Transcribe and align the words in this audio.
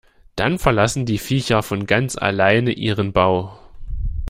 Dann 0.35 0.57
verlassen 0.57 1.05
die 1.05 1.19
Viecher 1.19 1.61
von 1.61 1.85
ganz 1.85 2.15
alleine 2.17 2.71
ihren 2.71 3.13
Bau. 3.13 3.59